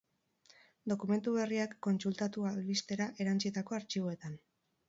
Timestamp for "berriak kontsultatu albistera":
1.35-3.11